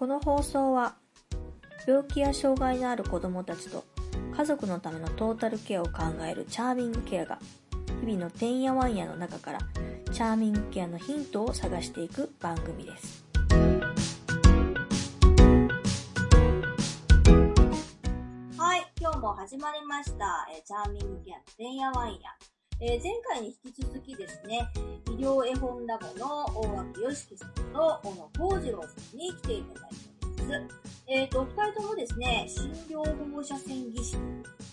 [0.00, 0.94] この放送は
[1.86, 3.84] 病気や障害のある子どもたちと
[4.34, 7.38] 家族のためのトータルケアを考えるチャーミングケアが
[8.00, 9.58] 日々のてんやわんやの中から
[10.10, 13.26] チャーミングケアのヒントを探していく番組です。
[18.56, 22.20] はい、今日も始まりました、えチャーミングケアのてんやわんや。
[22.82, 24.66] えー前回に引き続きですね、
[25.08, 30.80] 医療絵本ラボの大脇よしきさんと小野幸次郎さんに来ていただいております。
[31.06, 34.16] えっ、と、お二人ともですね、診療保護者宣技師、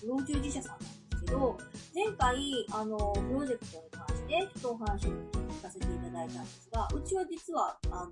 [0.05, 1.57] 老中自社さんなんですけど、
[1.93, 8.11] 前回、あの、プロジェクトに関して、ちょっとお話を聞かせていただいたんですが、うちは実は、あの、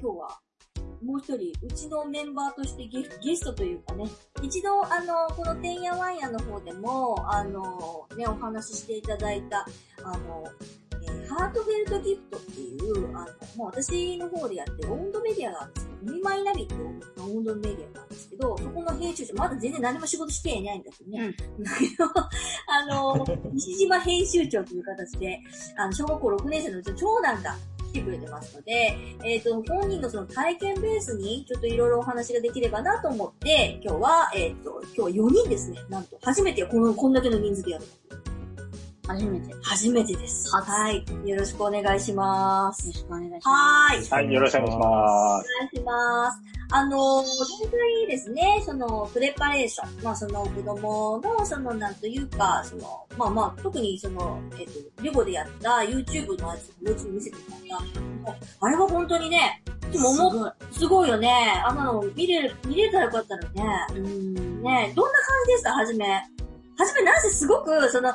[0.00, 0.40] 今日は
[1.04, 4.04] もう一人、うちのメンバーとしてゲゲストというかね、
[4.42, 9.66] 一度、あの、このてんやわんやの方でも、あの、ね、お話ししていただいた、
[10.04, 10.44] あの、
[11.02, 13.26] えーハートフェルトギフトっていう、あの、
[13.56, 21.34] もう私の方でやってる温度メディアがあるんですけど、ミマイナビっていう温度メディアなんですけど、そこの編集長、まだ全然何も仕事していないんだけどね。
[21.60, 22.04] だけど、
[22.68, 25.40] あの、 西島編集長という形で、
[25.76, 27.56] あの、小学校6年生のうちの長男が
[27.92, 35.78] 来てくれてますので、えっ、と、本人のその体験ベースにちょっといろいろお話ができればなと思って、今日は、えっ、と、今日は4人ですね。
[35.90, 37.84] なんと、初めてこの、こんだけの人数でやる。
[39.06, 39.50] 初めて。
[39.50, 40.48] よ初めてです。
[40.54, 41.04] はい。
[41.28, 42.86] よろしくお願いします。
[42.86, 43.48] ろしくお願いします。
[43.48, 44.24] はーい。
[44.24, 46.38] はい、よろしくお願いしまお願いします。
[46.74, 50.02] あの、前回ですね、その、プレパレーション。
[50.02, 60.52] まあ、その、子供の、その、なんというか、その、まあまあ、特にその、えっ、と、リボでやった YouTube のやつをうちに見せてもらったんですけども、あれは本当にね、でも思っすごい。
[60.72, 61.62] すごいよね。
[61.66, 63.86] あの見れる、見れたらよかったのにね。
[63.90, 64.62] うん。
[64.62, 65.74] ねどんな感じでした？
[65.74, 66.06] はじめ。
[66.08, 68.10] はじめなぜすごく、その、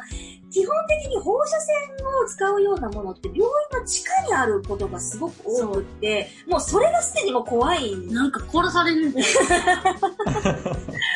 [0.52, 1.76] 基本的に放射線
[2.24, 3.48] を使うようなものって病院
[3.80, 7.96] の地下にあることがすごく多くって、もうそれがすでにもう怖い。
[8.08, 9.26] なんか殺されるんだよ。
[9.26, 9.38] す。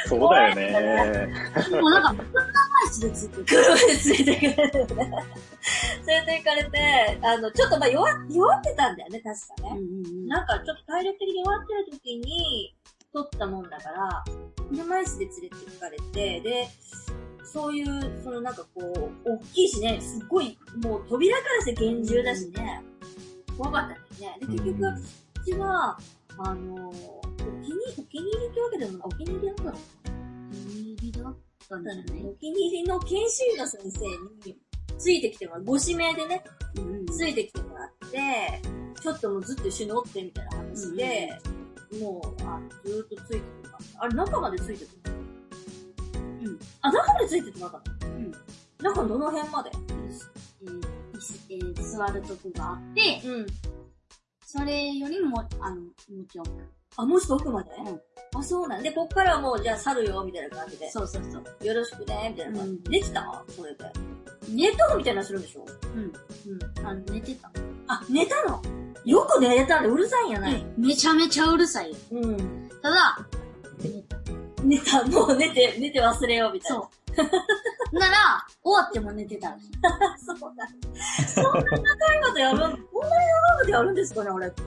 [0.10, 1.30] そうだよね。
[1.72, 2.42] もうなんか、車
[2.86, 3.45] 椅子でついてる。
[3.45, 3.82] 車で
[4.16, 5.11] 連れて行かれてね。
[6.08, 9.80] 連れて行かれて、あの、ちょっとまあ弱、弱ってたんだよね、確かね。
[9.80, 12.76] んなんかちょっと体力的に弱ってる時に、
[13.14, 14.23] 取ったもんだから、
[14.70, 16.67] 車椅子で連れて行かれて、で、
[17.44, 18.82] そういう、そのなんかこ
[19.26, 22.84] う、大きいしね、すっごい、もう扉からして厳重だしね、
[23.58, 24.38] 怖かったんだよね。
[24.40, 25.98] で、結局、うちは、
[26.38, 27.22] あの、お
[27.64, 29.74] 気に、お気に入りってわけでもない、お気に入りだったの。
[30.54, 31.38] 入りだっ
[31.70, 34.58] たんじゃないお気に入りの研修医の先生に、
[34.98, 36.44] ついてきてもらう、ご指名でね、
[36.76, 38.62] うんついてきてもらって、
[39.02, 41.30] ちょっともうずっと一緒におってみたいな話で、
[42.00, 44.04] もう、あずーっとついててもらった。
[44.04, 45.20] あれ、中までついてて
[46.42, 46.60] うん。
[46.82, 48.32] あ、中までついててもらったのうん。
[48.82, 49.72] 中どの辺まで？
[50.64, 50.82] えー
[51.50, 53.48] えー座るとこがあって、うん。
[54.46, 55.92] それよりも、あの、も
[56.30, 56.48] ちろん。
[56.98, 57.70] あ、もうちょっと奥まで？
[57.86, 58.02] うん。
[58.40, 60.90] あ、そうなんで、こっからはもう、じゃあ去るよ、みたいな感じで。
[60.90, 61.66] そうそうそう。
[61.66, 62.90] よろしくね、みたいな感じうんで。
[62.92, 63.44] できた？
[63.50, 63.86] それで。
[64.50, 65.66] 寝たのみたいなのするんでしょ？
[65.96, 66.02] うん。
[66.02, 66.88] うん。
[66.88, 67.52] あの、寝てた。
[67.88, 68.62] あ、寝たの？
[69.06, 70.66] よく寝れたんで、うるさいんやない。
[70.78, 71.98] めちゃめちゃうるさいよ。
[72.12, 72.70] うん。
[72.82, 73.28] ただ、
[73.80, 74.11] 寝た。
[74.64, 76.83] 寝た、もう寝て、寝て忘れよう、みたいな。
[76.83, 76.89] そ
[77.94, 77.99] う。
[77.99, 78.16] なら、
[78.64, 79.49] 終わっても寝てた。
[80.26, 80.67] そうだ。
[81.27, 82.82] そんな長いことやるん、こんなに長い
[83.60, 84.64] ことやるんですかね、俺って。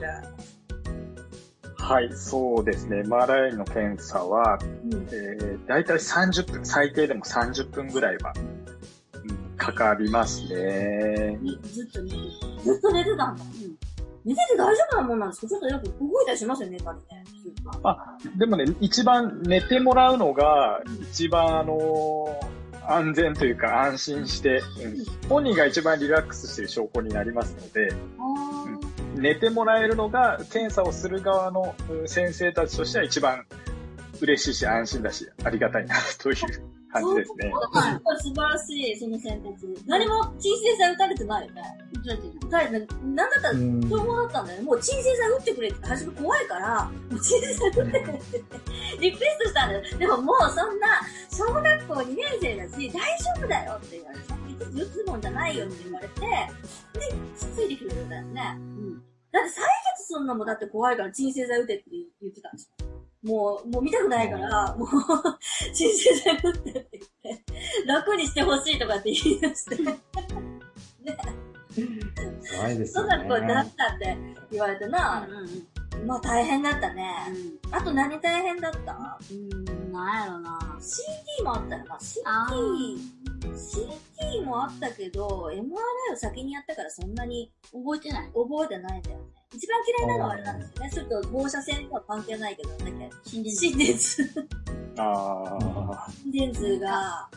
[1.77, 3.03] はい、そうですね。
[3.03, 5.07] マーライの検査は、うん。
[5.11, 8.33] えー、だいたい30分、最低でも30分ぐらいは、
[9.23, 11.37] うん、かかりますね。
[11.41, 12.17] にずっと寝て
[12.57, 12.63] た。
[12.63, 13.43] ずっと寝てたんだ。
[13.43, 13.94] うん。
[14.25, 15.47] 寝てて大丈夫なもんなんですか？
[15.47, 17.23] ちょっとよく動いたりしますよね、寝たりね。
[17.83, 20.81] あ、でもね、一番寝てもらうのが、
[21.11, 22.55] 一番あのー
[22.87, 29.19] 安全というか安心して、うん、本人が一番リラックスしている証拠になりますので、あー。
[29.19, 33.45] 寝てもらえるのが検査をする側のうん先生たちとしては一番
[34.21, 36.35] 嬉しいし安心だしありがたいなという
[37.01, 37.53] 感じですね。
[38.21, 39.53] 素晴らしい、その選択。
[39.85, 41.61] 何も鎮静剤打たれてないよね。
[42.47, 42.87] 打たれてない。
[43.03, 44.65] なんだったら、情報だったんだよね。
[44.65, 48.41] もう鎮静剤打ってくれって、初め怖いから、もう鎮静剤打ってくれって
[49.01, 49.97] リクエストしたんだよ。
[49.97, 50.87] でももうそんな、
[51.29, 54.25] 小学校2年生だし、大丈夫だよって言われて、
[54.65, 56.29] 打つもんじゃないよって言われて、で、
[57.35, 58.57] つついてくれるんだよね。
[58.57, 59.03] うん。
[59.31, 59.51] だって採
[59.97, 61.83] 血すんのもだって怖いから鎮静剤打てって
[62.21, 62.85] 言ってたんですよ。
[63.25, 64.89] もう、もう見たくないから、もう、
[65.73, 66.89] 鎮静剤打ってって
[67.23, 67.43] 言って、
[67.87, 69.95] 楽にしてほしいとかって言い出して、 ね、
[72.55, 73.73] 怖いですよ小学校になっね。
[73.77, 74.17] たって
[74.51, 75.67] 言われてな、うんうん
[76.05, 77.09] まあ大変だったね。
[77.71, 79.17] あと何大変だった？
[79.31, 79.65] うん。
[79.99, 80.59] うん、なんやろなな。
[80.79, 81.95] CT もあったよな。
[81.95, 82.97] あ CT、
[84.39, 89.23] CT もあったけど、MRI を先にやったからそんなに覚えてない覚えてないんだよね。
[89.53, 90.89] 一番嫌いなのはあれなんですよね。
[90.91, 93.61] それと放射線とは関係ないけど、なんだっけ心電図。
[93.61, 94.47] 心電図。
[94.97, 96.11] ああ。
[96.23, 97.29] 心電図が、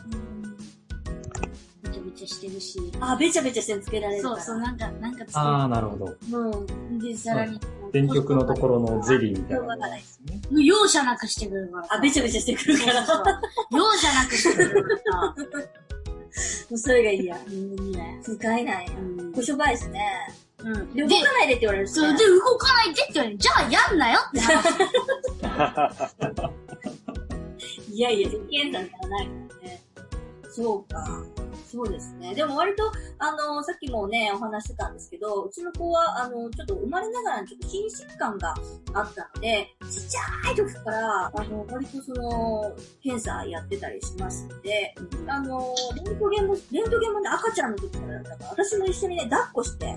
[1.81, 2.79] べちゃべちゃしてるし。
[2.99, 4.35] あ、べちゃべちゃしてつけられるから。
[4.35, 6.17] そうそう、なんか、なんかつけああ、なるほど。
[6.31, 6.99] うん。
[6.99, 7.59] で、さらに。
[7.91, 10.03] 電極のところのゼリーみたいなね。
[10.51, 11.95] 容赦なくしてくるからさ。
[11.95, 13.05] あ、べちゃべちゃしてくるから。
[13.05, 13.25] そうそう
[13.77, 15.35] 容赦なくしてくるからさ。
[16.69, 17.37] もうそれが嫌。
[17.37, 18.19] うん、ね。
[18.23, 18.87] 使えない。
[18.87, 20.01] うんこしょばいですね。
[20.59, 20.93] うん。
[20.93, 23.39] で、で動、かないでって言われるしそう、ねで、動かないでって言われる。
[23.39, 24.69] じゃあやんなよって話。
[27.91, 29.33] いやいや、検査じゃないか
[29.63, 29.83] らね。
[30.49, 31.23] そうか。
[31.69, 32.33] そうですね。
[32.33, 38.55] でも割と、あの、さっきもね、お話してたんですけど、うちの子は、あの、ちょっと生まれながらにちょっと心疾患が
[38.93, 44.95] あったので、ちっちゃい時から、あの、割とその、検査やってたりしますので、
[45.27, 49.95] あの、レントゲンも、レントゲンもね、赤ちゃんの時からだったから、私も一緒にね、抱っこして、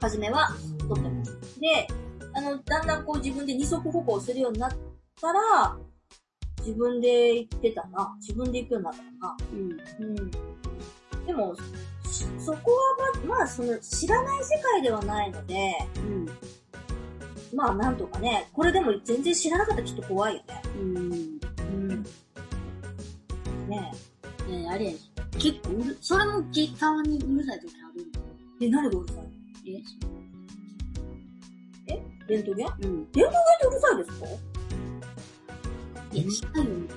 [0.00, 0.48] 初めは
[0.88, 1.60] 撮ってます。
[1.60, 1.86] で、
[2.32, 4.70] あの、だんだんこう自分で二足歩行するようになっ
[5.20, 5.76] たら、
[6.66, 8.16] 自分で行ってたな。
[8.20, 9.68] 自分で行くようになったかうん。
[9.68, 9.84] な。
[10.00, 10.30] うん。
[11.26, 11.54] でも、
[12.10, 12.78] しそこは
[13.26, 16.26] ま、まあ、その、知らない世界ではないので、うん。
[17.54, 20.62] まあ、なんとかね、これでも全然知らなかったらきっと怖いよね。
[20.76, 20.96] うん。
[20.96, 21.04] う
[21.94, 22.02] ん。
[23.68, 23.92] ね
[24.48, 28.24] ねあれやし結構うる、それもけたまにうるさい時あるんだよ。
[28.60, 28.64] え。
[28.66, 29.24] で、何がうるさい
[31.88, 32.02] え？
[32.28, 32.66] レントゲン？
[32.66, 32.72] うん。
[32.82, 34.26] レントゲンってうるさいですか？
[36.16, 36.88] いや、近いよね。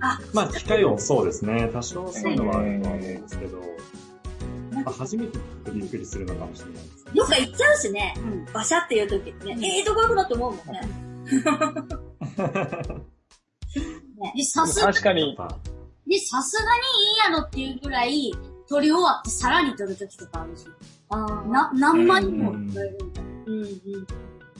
[0.00, 1.68] あ、まあ、機械音そうですね。
[1.72, 3.62] 多少そういうのはあるとは思うんですけど、
[4.72, 5.38] まあ、初めて
[5.72, 7.12] びっくりするのかもしれないですね。
[7.14, 8.12] どっか行っちゃうしね。
[8.18, 8.44] うん。
[8.52, 9.76] バシャっていう時ってね。
[9.76, 10.82] ええとこ行くなって思うもんね。
[14.36, 15.36] で、さすが、確かに、
[16.06, 16.68] で、さすがに
[17.30, 18.32] いいやろっていうぐらい、
[18.68, 20.66] 撮り終わってさらに撮る時とかあるし。
[21.08, 21.16] あ
[21.48, 23.30] な、何枚も撮れるみたいな。
[23.46, 23.68] うんうん。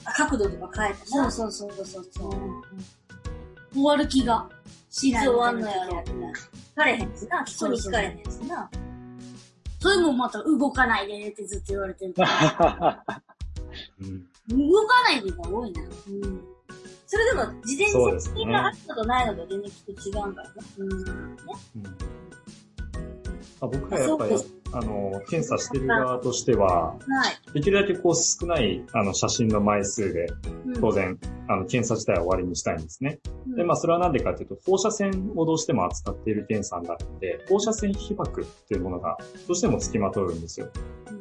[0.05, 2.31] あ角度とか変えてそうそうそうそうそう。
[3.73, 4.49] 終わる気が
[4.89, 6.07] しないいつ終わんのやろ時ある。
[6.07, 7.43] 聞かれへんしな。
[7.45, 8.69] 基礎に聞かれへんしな。
[9.79, 13.03] それもまた動かないでってずっと言われてるから。
[14.01, 15.81] うん動かないでが多いな。
[15.83, 16.41] うん。
[17.05, 20.55] それでも、事前にそうですね説明があったとないのと全然きっと違うんだよね。
[20.77, 20.91] うん。
[20.91, 22.16] うんあ
[23.61, 24.35] 僕はやっぱり
[24.73, 26.97] あの、検査してる側としては、は
[27.49, 27.53] い。
[27.53, 30.27] できるだけこう少ないあの写真の枚数で、
[30.65, 31.17] うん当然、
[31.47, 33.19] あの、検査自体は終わりにしたいんですね。
[33.47, 39.17] うんで、まあ、それはなんでかっていうと、放射線をどうしても扱っている検査になるので、放射線被曝っていうものが
[39.47, 40.69] どうしても付きまとうんですよ。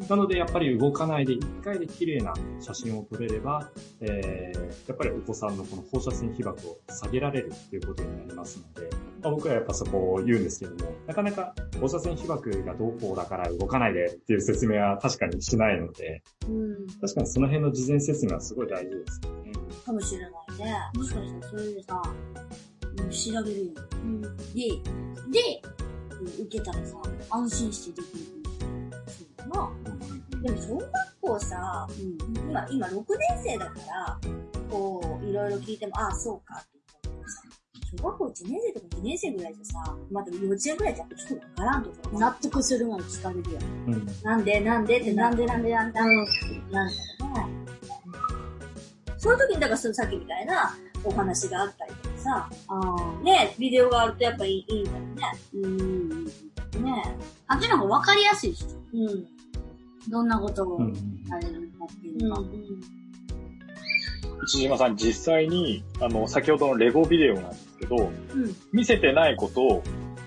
[0.08, 8.90] なので、やっぱり動かないで一回で綺麗な写真を撮れれば、えー、やっぱりお子さんのこの放射線被曝を下げられるっていうことになりますので、
[9.26, 16.86] まあ、僕はやっぱそこを言うんですけども、なかなか放射線被曝がどうこうだから動かないでっていう説明は確かにしないので、うん。
[17.00, 19.52] 確かにその辺の事前説明はすごい大事ですよね。
[19.84, 20.30] かもしれない
[20.64, 20.74] ね。
[20.94, 23.72] もしかしたらそれでさ、うん調べるよ。
[23.92, 24.22] うん。
[24.22, 24.30] で、で、
[26.20, 26.96] うん受けたらさ、
[27.30, 28.24] 安心してできる
[29.08, 29.70] そうだな。
[30.40, 32.48] でも、小学校さ、うん。
[32.48, 34.20] 今、今6年生だから、
[34.70, 36.64] こう、いろいろ聞いても、ああ、そうか
[37.88, 43.58] 小学校1年生とか2年生ぐらいじゃさ、まだ幼稚園ぐらいじゃちょっとわからんところ納得するまで聞かれるよ。
[43.86, 46.14] うんなんでなんでってなんでなんでなんでなん
[46.72, 47.66] なんだろうね。
[49.18, 50.74] そういう時に、だからそのさっきみたいな
[51.04, 53.24] お話があったりとかさ、ああ。
[53.24, 54.96] ね、ビデオがあるとやっぱいいいいんだよ
[55.54, 56.24] うん。
[56.26, 56.30] ね。
[56.82, 57.16] ね
[57.46, 59.26] あっちの方が分かりやすいし、うん。
[60.10, 60.94] どんなことをうん
[61.30, 62.28] あれるのかっていううん。
[62.28, 62.42] のが。
[64.42, 68.56] 内島さん実際に、あの、先ほどのレゴビデオなんですけど、うん。
[68.72, 69.82] 見せてないことを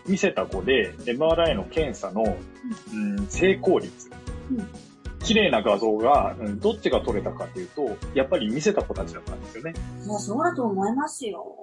[0.07, 2.37] 見せた子で MRI の検査の、
[2.93, 4.09] うん、成功率。
[4.51, 4.67] うん
[5.23, 9.73] 綺麗な画像が、うん、どっちが撮れたかというと、やっぱり見せた子たちだったんですよね。
[10.07, 11.58] まあ、そうだと思いますよ。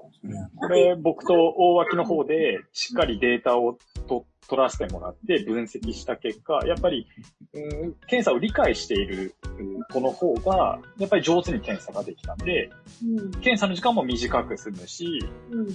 [0.57, 7.07] これ、僕と大脇の方でしっかりデータをと取らせてもらって分析した結果、やっぱり、
[7.53, 12.71] うん、検査を理解しているうん子の方が、やっぱり上手に検査ができたんで、
[13.05, 13.31] うん。
[13.33, 15.69] 検査の時間も短く済むし、うん。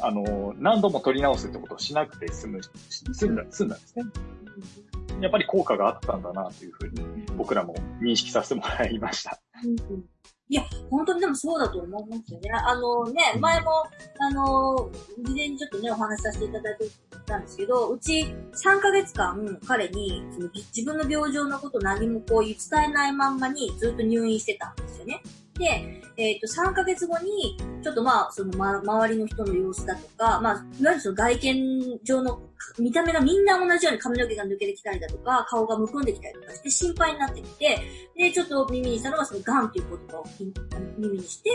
[0.00, 2.60] あの、何度も取り直すってことをしなくて済む、
[3.12, 4.04] 済んだ、済んだんですね。
[5.20, 9.40] やっぱり効果があったんだなというふうに僕らも認識させてもらいました。
[10.50, 12.50] うんいや、本当にでもそうだと思いますよね。
[12.50, 13.70] あのね、前も、
[14.18, 14.90] あの、
[15.22, 16.86] 事前にちょっとね、お話しさせていただいて
[17.26, 25.22] たんですけど、うち3ヶ月間彼にその自分の病状のこと何もこう伝えないまんまにずっと入院してたんですよね。
[25.58, 32.40] で、えっ、と、3ヶ月後に、ちょっとまあ、その、ま、周りの人の様子だとか、まあ、いわゆるその外見上の
[32.78, 37.78] 見た目がみんな同じように髪の毛が抜けてきたりだとか、顔がむくんできたりとかして心配になってきて、
[38.16, 40.24] で、ちょっと耳にしたのがその癌っていう言葉を
[40.96, 41.50] 耳にして、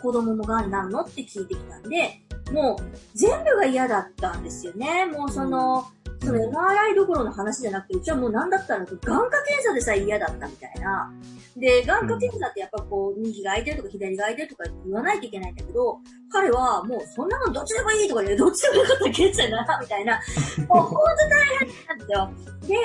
[0.00, 2.20] 子供も癌になるのって聞いてきたんで、
[2.52, 5.06] もう全部が嫌だったんですよね。
[5.06, 5.86] もうその、
[6.20, 9.04] それ MRI どころの話じゃなくて、うちはもう何だったら、眼科
[9.44, 11.12] 検査でさえ嫌だったみたいな。
[11.58, 15.98] で、眼科検査ってやっぱこう、右が空いてるとか左が空いてるとか言わないといけないんだけど、
[16.30, 20.20] 彼はもうそんなのどっちでもいいとか言う、どっちでもよかったら検査だな、みたいな。
[20.68, 22.30] もうほんと大変なんですよ。
[22.68, 22.76] で、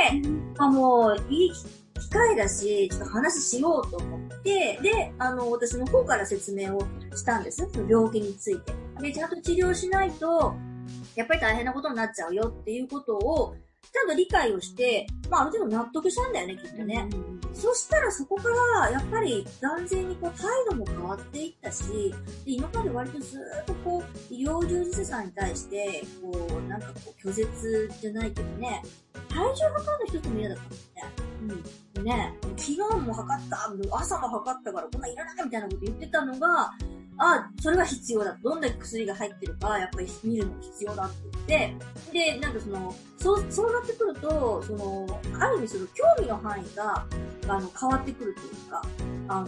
[0.57, 6.81] あもう、いい機会だし、ちょっと話しようと思って、で、あの、私の方から説明を
[7.15, 7.67] したんです。
[7.71, 8.73] その病気について。
[9.01, 10.53] で、ちゃんと治療しないと、
[11.15, 13.55] やっぱり大変なことになっちゃうよっていうことを、
[13.93, 17.07] ちゃんと理解をして、まあ、ある程度納得したんだよね、きっとね。
[17.53, 18.49] そしたらそこか
[18.81, 21.83] ら、やっぱり断然にこう態度も変わっていったし、
[22.43, 28.81] で今まで割とずっとこう、医療従事者さんに対して、こう、なんかこう、拒絶じゃないけどね、
[29.29, 31.03] 体重測るの一つも嫌だったんですね。
[31.95, 32.03] うん。
[32.03, 36.71] ね、昨日も測った、朝も測ったからこんなんいらないみたいなこと言ってたのが、
[37.17, 38.37] あ、それは必要だ。
[38.43, 41.17] どんな薬が入ってるか、やっぱり見るの必要だって
[41.47, 47.05] 言って、で、なんかその、そう、そうなってくると、その、ある意味その興味の範囲が、
[47.47, 48.81] あの、変わってくるというか、
[49.27, 49.47] あの、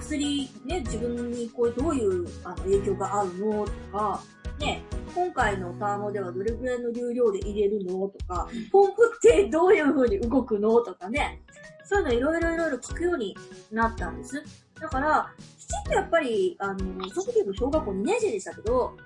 [0.00, 4.20] 薬、ね、自分にこう、どういう、あの、影響があるのとか、
[4.58, 4.82] ね、
[5.14, 11.42] 今回のターモではどれぐらいの流量で入れるのとか、ポンプってどういう風に動くのとかね、
[11.84, 13.36] そういうのいろいろいろいろ聞くように
[13.70, 14.42] なったんです。
[14.82, 18.96] だから、きちんとやっぱり、あの、その時も小学校2年生でしたけど、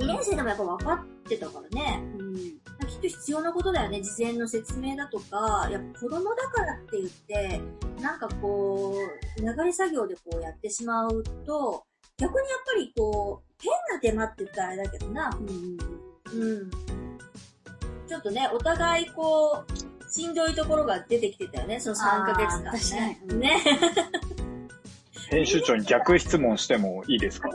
[0.00, 4.02] 2年生でもやっぱ分かってたからね、うん、きっと必要なことだよね。
[4.02, 7.60] 事前の説明だとか、やっぱ子供だからって言って、
[8.02, 8.96] なんかこ
[9.38, 11.84] う、流れ作業でこうやってしまうと、
[12.16, 16.70] 逆にやっぱりこう、変な手間って言ったらあれだけどな、うん、うん。
[18.08, 23.20] ちょっとね、お互いこう、しんどいところが出てきてたよね、その3ヶ月間ね。
[23.38, 23.62] ね。
[25.32, 27.48] 編集長に逆質問してもいいですか？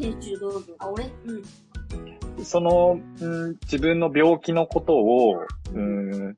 [0.00, 0.74] 編集どうぞ。
[0.80, 1.04] あ、俺？
[1.26, 2.44] うん。
[2.44, 6.36] その、うん、自分の病気のことを、うん、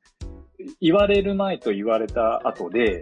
[0.82, 3.00] 言われる前と言われた後で、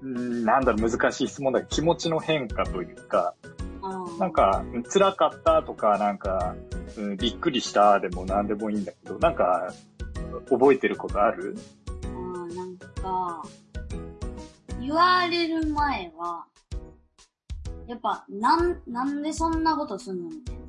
[0.00, 3.34] うん、なんだろう、難しい質問だけど、気持ちの変化というか、
[4.18, 6.54] なんか、辛かったとか、なんか、
[6.96, 9.74] うん、びっくりしたでも何でもいいんだけど、なんか、
[10.48, 11.54] 覚えてることある？
[12.04, 13.42] ああ、なんか、
[14.80, 16.46] 言われる前は、
[17.92, 20.62] やっぱ、なん、なんでそんなことすんのみたいな。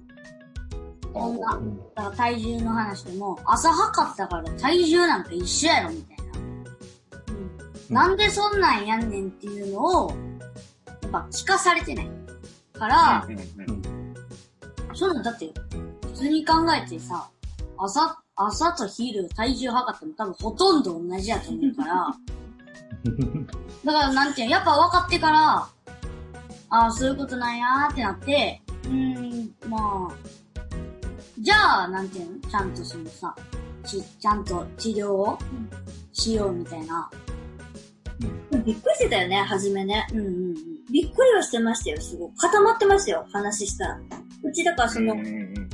[1.13, 1.61] そんな、
[1.95, 6.23] だから体重の話でも、朝測ったから体重なんか一緒やろ、みたいな。
[7.89, 7.95] うん。
[7.95, 12.23] なんでそんなんやんねんっていうのを、やっぱ聞かされてない。
[12.73, 14.13] から、うん、
[14.93, 15.53] そうだって、
[16.07, 17.29] 普通に考えてさ、
[17.77, 22.15] 朝、朝と昼体重測っても多分ほとんど同じやと思うから、
[23.85, 25.67] だからなんていうの、やっぱ分かってから、
[26.75, 30.15] ああ、そういうことなんやーってなって、うーん、まあ、
[31.39, 32.49] じゃあ、なんていうの？
[32.49, 33.35] ちゃんとそのさ、
[33.85, 35.37] ち、ちゃんと治療を
[36.13, 37.11] しようみたいな。
[38.65, 40.07] びっくりしてたよね、初めね。
[40.13, 40.55] うんうんうん。
[40.91, 42.37] びっくりはしてましたよ、すごく。
[42.37, 43.99] 固まってましたよ、話したら。
[44.43, 45.13] うちだからその、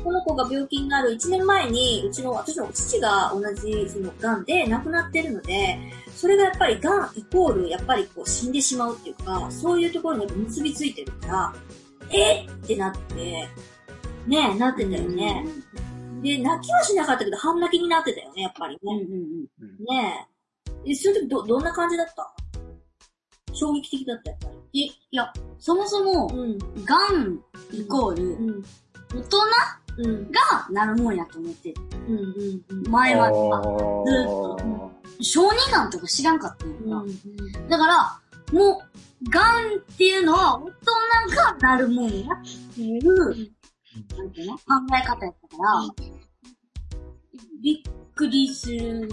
[0.04, 5.78] この子が病気になる1年前に、うちの、私の父が同じ、その、癌で亡くなってるので、
[6.16, 11.56] それがやっぱり癌イコール、やっぱりこう死んでしまうっていうか、そういうところに結びついてるから、
[12.12, 12.46] え？
[12.46, 13.48] ってなって、
[14.28, 15.46] ねなってたよね。
[16.22, 18.80] で、泣きはしなかったけど、半泣きになってたよね、やっぱりね。
[18.84, 20.28] うんうんうん、ね
[20.86, 20.92] え。
[20.92, 22.34] え、その時ど、どんな感じだった？
[23.54, 24.82] 衝撃的だった、やっぱり。
[24.82, 27.40] い、いや、そもそも、うん、癌
[27.74, 28.64] イコール、うん、
[29.14, 29.24] 大人うん、
[30.04, 31.76] がなるもんやと思ってる。
[32.08, 34.92] うんうんうん、前は、ずっと。
[35.22, 38.22] 小児がんとか知らんかったのか、うん、だから、
[38.54, 38.82] も
[39.26, 40.70] う、がんっていうのは大
[41.30, 43.16] 人がなるもんやっていう、
[44.18, 44.58] なんていうの？
[44.58, 44.64] 考
[44.98, 45.94] え方やったから、
[47.62, 49.10] びっくりする、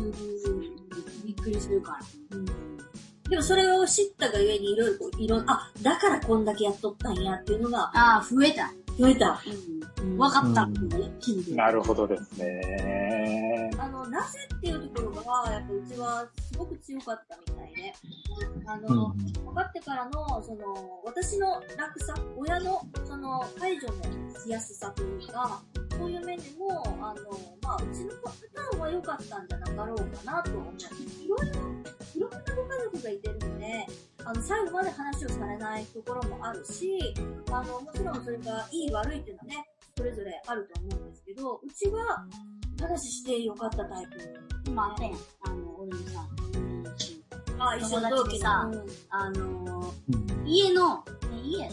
[1.24, 2.38] びっくりするから。
[2.38, 2.46] うん
[3.28, 7.90] でもそれを知ったがゆえにいろいろ、いろ、あ、だからこんだけやっとったんやっていうのが。
[7.92, 8.72] ああ、増えた。
[8.98, 9.42] 増えた。
[10.00, 10.18] うん。
[10.18, 10.62] わかった。
[10.62, 13.70] うん、なるほどですね。
[13.78, 17.94] あの、なぜっていうところが、やっぱうちはすごく強かったみたいで、
[18.66, 25.62] あの、分かってからの、その、私の楽さ、親の、その、解除のしやすさというか、
[25.98, 30.74] そういう面でも、あの、まあ、うちのパターンは良かったんじゃなかろうかなと思う。
[30.74, 31.46] いろいろ、
[32.14, 33.86] いろんなご家族がいてるので、
[34.26, 37.14] あの、最後まで話をされないところもあるし、
[37.49, 39.64] あの、もちろんそれがいい悪いっていうのはね、
[39.97, 42.26] それぞれあると思うんですけど、うちは
[42.80, 44.18] 話してよかったタイプ。
[44.66, 45.12] 今あったやん。
[45.12, 46.28] あの、俺のさ、
[47.61, 48.83] あ、一緒の同期さの。
[48.83, 51.68] うんあのうん家の、え家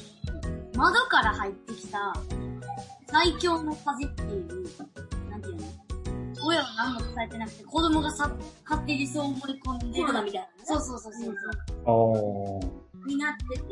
[0.76, 2.14] 窓から入ってきた
[3.08, 4.70] 最強の風っていう、
[5.30, 5.83] なんていうの？
[6.46, 8.32] 親は何も伝えてなくて、子供がさ
[8.70, 10.54] 勝手にそう思い込んでコロナみたいなね。
[10.64, 11.36] そうそうそうそう。
[11.86, 12.68] あ
[13.06, 13.08] あ。
[13.08, 13.64] になってて、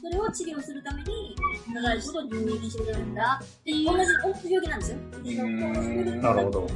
[0.00, 1.34] それを治療するために、
[1.72, 4.98] 長いこと入院してるんだっていう同じ、同じ病気なんですよ。
[4.98, 6.68] うーん なるほど。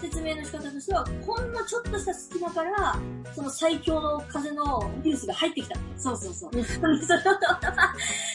[0.00, 2.96] 説明の仕方としては、ほんのちょっとした隙間から、
[3.34, 5.76] その最強の風のウイルスが入ってきた。
[5.96, 6.50] そうそうそう。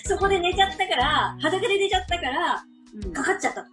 [0.04, 3.66] そこで寝ちゃったから、裸で寝ちゃったから、うんかかっちゃった。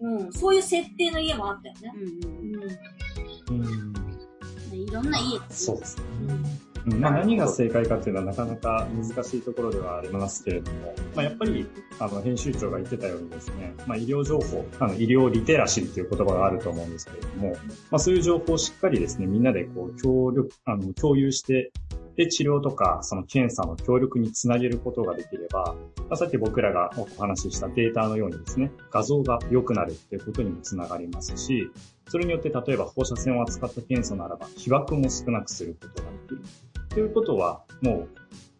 [0.00, 1.92] うんうん、そういう設定の家もあったよね。
[1.94, 3.66] うんうんうん。
[3.66, 4.76] うん。
[4.76, 6.04] いろんな家そうですね。
[6.28, 11.66] うんまあ、何が正解かっていうのはなかなか難しいところではありますけれども、まあ、やっぱり、
[11.98, 17.56] あの、編集長が言ってたようにですね、まあ、医療情報、あの、医療リテラシーっていう言葉があると思うんですけれども、
[17.90, 21.72] まあ、そういう情報をしっかりですね、みんなでこう、協力、あの、共有して、
[22.16, 31.70] で、治療とか、その検査の協力につなげることができれば、まあ、さっき僕らがお話ししたデータのようにですね、画像が良くなるっていうことにもつながりますし、
[32.08, 36.42] それによって例えば放射線を扱った検査ならば、被曝も少なくすることができる。
[36.88, 38.08] ということは、も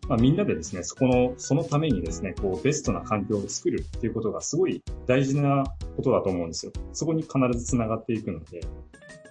[0.04, 5.64] う、まあ、みんなでですね、そこの、そのためにですね、こう、ベストな環境を作るっていうことがすごい大事な
[5.96, 6.72] ことだと思うんですよ。
[6.92, 8.60] そこに必ずつながっていくので。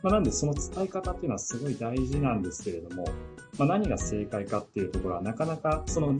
[0.03, 3.05] まあ、なんでその伝え方っていうのはすごい大事なんですけれども、
[3.57, 6.17] まあ、何が正解かっていうところはなかなかその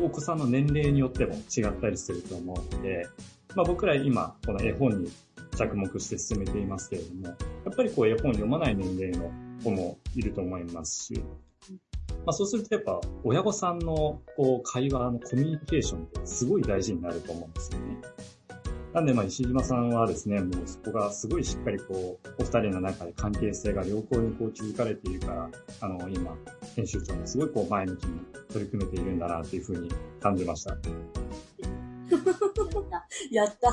[0.00, 3.06] お子さんの年齢によっても違ったりすると思うので、
[3.54, 5.12] まあ、僕ら今この絵本に
[5.56, 7.34] 着目して進めていますけれども、や
[7.70, 9.30] っぱりこう絵本読まない年齢の
[9.62, 11.22] 子もいると思いますし、
[12.26, 17.98] まあ、そうするとやっぱ親御さんのこう会話のコミュニケーションってすごい大事になると思うんですよね。
[18.94, 26.36] なんでまあ石島さんはですね、もうそこがすごいしっかりこう、お二人の中で関係性が良好にこう築かれているから、あの今、
[26.76, 28.20] 編集長もすごいこう前向きに
[28.52, 30.76] 取り組めているんだなというふうに感じました。
[33.32, 33.70] やった。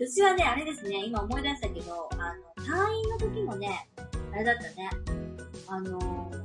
[0.00, 3.86] うち はね、あれですね、今思い出したけど、あの、退院の時もね、
[4.32, 4.88] あれだったね、
[5.66, 6.41] あのー、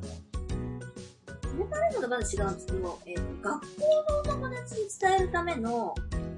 [1.58, 3.82] ネタレのがまだ違うんですけど、えっ、と、学校
[4.14, 5.96] のお友達に伝えるための、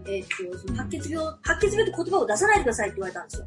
[0.07, 3.39] えっ、と、その白血病、白血病って言葉を出さないでくださいって言われたんです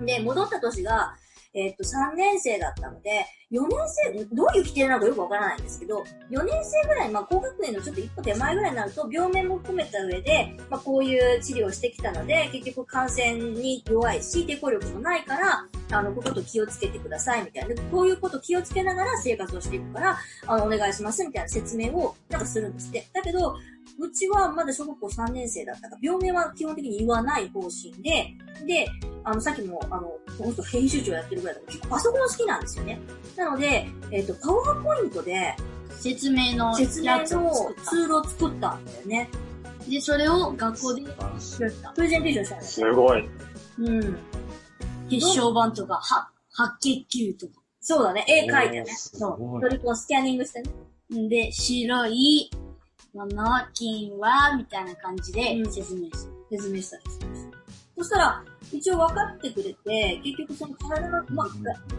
[0.00, 0.06] よ。
[0.06, 1.14] で、戻った年が、
[1.54, 17.82] えっ、と、3年生だったので、4年生、どういう規定なのかよくわからないんですけど、4年生ぐらい、まあ、高学年のちょっと一歩手前ぐらいになると、病名も含めた上で、まあ、こういう治療をしてきたので、結局感染に弱いし、抵抗力もないから、あの、こういうこと気をつけてください、みたいな。
[17.90, 23.06] こういうこと気をつけながら生活をしていくから、あの、お願いします、みたいな説明を、なんかするんですって。
[23.12, 23.54] だけど、
[23.98, 28.34] うちはまだ小学校3年生だったから、病名は基本的に言わない方針で、
[28.66, 28.86] で、
[29.24, 30.02] あの、さっきも、あの、
[30.38, 33.00] この人編集長やってるぐらいだから、結構パソコン好きなんですよね。
[33.42, 35.56] なので、えっ、と、パワーポイントで
[35.90, 39.28] 説明の説明やつをの作っツールを作ったんだよね。
[39.84, 39.90] た。
[39.90, 41.02] で、それを学校で。
[41.94, 43.28] プレゼンテーションしたんですすごい。
[43.78, 44.18] うん。
[45.10, 47.54] 血小板とか、は白血球とか。
[47.80, 48.24] そうだね。
[48.28, 48.86] 絵描いてね。
[48.86, 49.60] すそう。
[49.60, 50.70] それこうスキャニングしてね。
[51.24, 52.48] んで、白い
[53.12, 56.58] もの、金は、みたいな感じでうん説明する。
[56.58, 57.48] 説明したです。
[57.98, 61.50] そしたら、一応分かってくれて、結局その体の、ま、が、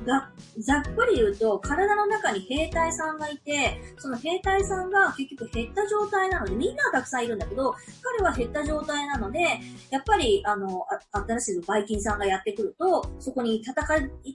[0.05, 9.39] が、ざっくり言うと、体の中に兵隊さんがいて、その兵隊さんが結局減った状態なので、みんなはたくさんいるんだけど、彼は減った状態なので、
[9.89, 13.75] やっぱり、あの、あ新しいバイキンさんがやってくると、そこに戦っ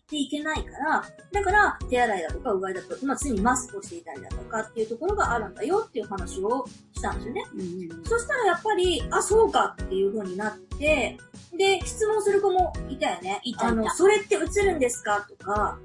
[0.09, 7.43] ていけないから、だから、手洗いだとか、うがいだとか、まあ、常にマスクをしていたりだとかっていうところがあるんだよっていう話をしたんですよね。
[7.55, 11.19] うんそしたらやっぱり、あ、そうかっていう風になって、
[11.57, 13.41] で、質問する子もいたよね。
[13.45, 15.27] いたいたあの、それって映るんですか？
[15.29, 15.79] とか、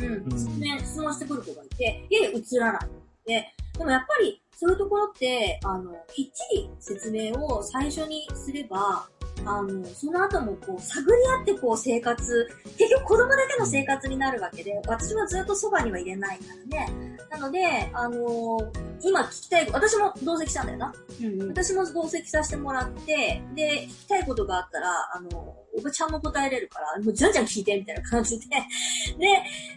[0.00, 2.88] うん、うんね、質問してくる子がいて、いやいや、映らない。
[3.26, 9.08] で、でもやっぱり、そういうところって、あの、きっちり説明を最初にすれば、
[9.44, 17.16] あの、その後もこう、探り合ってこう生活、結局子供だけの生活になるわけで、私はずっとそばにはいれないからね。
[17.30, 18.58] なので、あの
[19.02, 20.94] 今聞きたい、私も同席したんだよな。
[21.20, 21.48] うんうん。
[21.48, 28.46] 私も同席させてもらって、で、聞きたいことがあったら、あの、おばちゃんも答えれるから、もうじゃんじゃん聞いて、みたいな感じで。
[29.18, 29.26] で、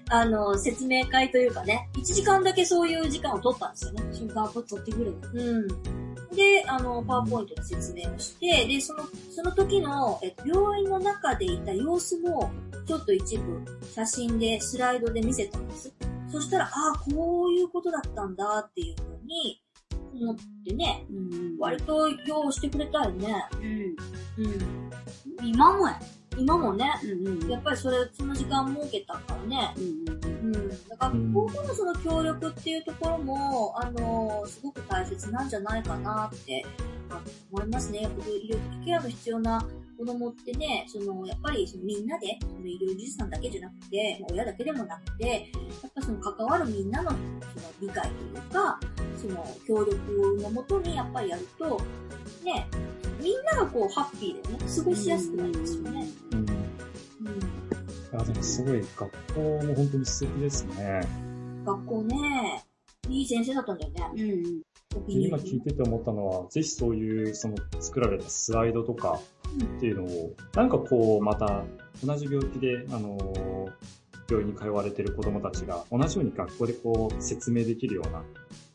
[0.10, 4.04] あの、説明会というかね、1時間だけそういう時間を取ったんですよね。
[4.12, 5.16] 瞬間を取ってくれる。
[5.34, 6.11] うん。
[6.36, 12.52] で、あの、パワーポイントで説明をして、で、その、その時の、え病院の中でいた様子も、
[12.88, 13.62] ちょっと一部
[13.94, 15.94] 写真でスライドで見せたんです。
[16.32, 19.62] そしたら、ああ、こういうことだったんだっていうふうに
[20.22, 21.58] 思ってね、うん。
[21.60, 23.46] 割と用意してくれたよね。
[24.38, 24.46] うん。
[24.46, 24.90] うん。
[25.44, 26.00] 今もや。
[26.38, 27.50] 今もね、うんうん。
[27.50, 29.74] やっぱりそれ、その時間設けたからね。
[29.78, 29.84] うん
[30.46, 30.70] うんうん。
[30.88, 36.66] だから、うん今後のその協力っていうところも、あのすごく大切なんじゃないかなって、
[37.10, 38.04] あ思いますね。
[38.04, 39.66] やっぱり医療的ケアの必要な
[39.98, 47.20] 子供ってね、その、やっぱりそのみんなで、その医療従事さんだけじゃなくて、まあ親だけでもなくて、やっぱその関わるみんなのその
[47.82, 48.80] 理解というか、
[49.18, 51.80] その協力のもとにやっぱりやると、
[52.44, 52.68] ね、
[53.22, 56.08] みんながこうハッピーでね、過ごしやすくなりますよね。
[56.32, 56.40] うん。
[56.40, 58.20] いうん。
[58.20, 61.02] や、でもすごい、学校も本当に素敵ですね。
[61.66, 62.66] 学校ね、
[63.10, 64.24] いい先生だったんだよね。
[64.24, 64.26] う
[64.58, 64.62] ん
[65.08, 69.22] 今聞いてて思ったのは、ぜひそういう、その作られたスライドとか
[69.78, 71.64] っていうのを、なんかこう、また、
[72.06, 73.72] 同じ病気で、あのー
[74.30, 78.24] 病院に通われてる子供たちが、同じように学校でこう、説明できるような、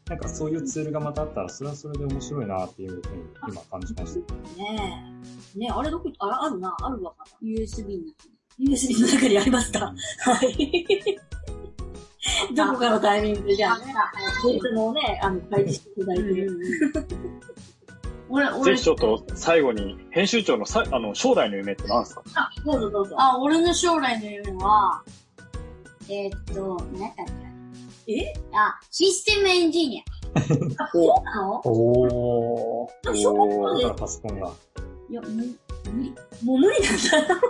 [0.08, 4.34] なんかそういうツールがまたあったら、それはそれで面白いなっていうふうに今感じました。
[4.34, 5.12] ね
[5.54, 5.58] え。
[5.58, 7.10] ねえ、あれどこ、ああるな、あるわ。
[7.12, 7.48] かな。
[7.48, 9.80] USB の USB の中にありました。
[9.80, 9.94] は
[10.44, 10.86] い。
[12.54, 13.86] どこかのタイミングでじゃあね、
[14.44, 16.06] データもね、あの、開示していた。
[16.06, 16.46] だいて。
[18.28, 23.16] 俺、俺ぜひ、ちょっと最後に、編集長のさあの将来の夢って何ですかあ、どうぞどうぞ。
[23.18, 25.02] あ、俺の将来の夢は、
[26.08, 27.22] えーっと、何だった。
[27.24, 27.45] っけ
[28.08, 28.32] え？
[28.52, 30.02] あ、システムエンジニ
[30.78, 31.60] あ、そうなの？
[31.64, 33.04] おー。
[33.04, 34.48] でも小学校でだからパソコンが。
[34.48, 34.52] ア。
[35.08, 35.28] いや、む、
[35.92, 36.14] 無理。
[36.44, 37.40] もう無理なんだ。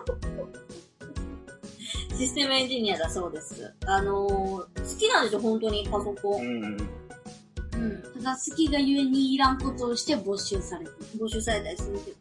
[2.16, 3.74] システムエンジニアだそうです。
[3.86, 4.66] あのー、好
[4.98, 6.42] きなんですよ、本当に、パソコン。
[6.42, 6.64] うん。
[6.64, 8.02] うん。
[8.22, 10.96] ただ好きがゆえにいらんことをして没収されてる。
[11.20, 12.12] 募集されたりするけ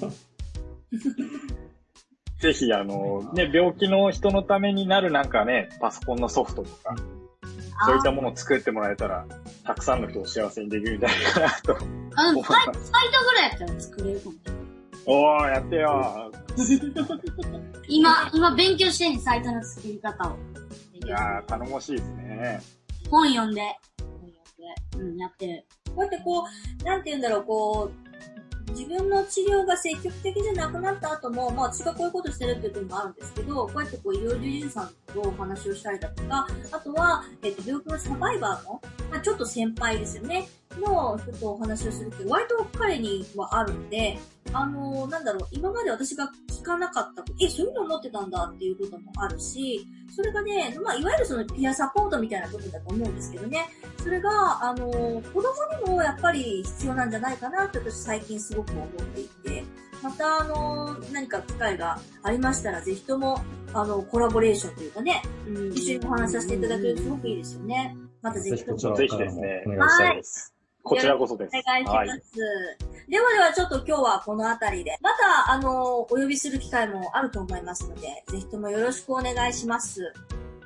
[0.00, 0.10] ど。
[2.40, 6.94] ぜひ、あの、ね、病気の人のためになるなんかね、パソコンのソフトとか、
[7.84, 9.26] そういったものを作ってもらえたら、
[9.64, 11.76] たくさんの人を幸せにできるんじゃないかなと。
[12.14, 14.62] あの、サイトぐらいやったら作れるかもしれない。
[15.06, 16.32] おー、やってよ
[17.88, 20.36] 今、今勉強してんサイトの作り方を。
[21.04, 22.60] いやー、頼もしいですね。
[23.10, 23.62] 本読んで、
[24.96, 25.64] うん、やってる。
[25.94, 26.44] こうやってこ
[26.80, 28.05] う、なんて言うんだろう、こう、
[28.68, 40.48] 自分の治療が積極的じゃなくなった後も、まあ私がこういうことしてるっていうのもあるんですけど、こうやってこう医療従事者さんとお話をしたりだとか、あとは、えっと、病気のサバイバーの、まあちょっと先輩ですよね、
[40.78, 44.18] の人とお話をするって、割と彼にはあるんで、
[44.52, 53.66] あのーなんだろう、今まで私が聞かなかった、え、そういうの思ってたんだっていうこともあるし、それがね、まあいわゆるそのピアサポートみたいなことだと思うんですけどね、
[54.02, 54.30] それが、
[54.62, 55.52] あの、子供
[55.84, 59.64] にもやっぱり必要なんじゃないかなって私最近すごく思っていて、
[60.02, 63.40] また、あの、何か機会がありましたら、ぜひとも、
[63.72, 65.72] あの、コラボレーションというかね、うん。
[65.72, 67.96] 一緒にお話しさせていただけるとすごくいいですよね。
[68.22, 68.96] またぜひとも。
[68.96, 70.55] ぜひですねお願いしたいです。
[70.86, 71.50] こちらこそです。
[71.56, 71.96] お願いします。
[71.98, 72.22] はい。
[73.10, 80.12] ではではちょっと今日はこの辺りで、また、あの、お呼びする機会もあると思いますので、ぜひともよろしくお願いします。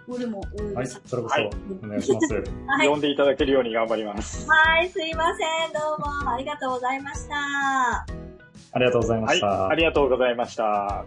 [0.09, 0.41] 俺も、
[0.75, 2.35] はい、それこはいそお願いします。
[2.35, 2.89] はい。
[2.89, 4.47] 呼んでいただけるように頑張ります。
[4.49, 5.73] はい、すいません。
[5.73, 7.35] どうもありがとうございました。
[8.73, 9.37] ありがとうございまはい。
[9.37, 9.69] した。
[9.69, 11.05] ありがとうございました。